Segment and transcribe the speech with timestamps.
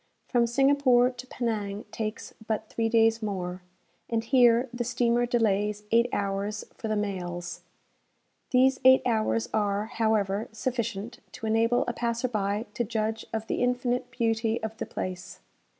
[0.25, 3.61] From Singapore to Penang takes but three days more,
[4.09, 7.61] and here the steamer delays eight hours for the mails.
[8.49, 13.61] These eight hours are, however, sufficient to enable a passer by to judge of the
[13.61, 15.39] infinite beauty of the place.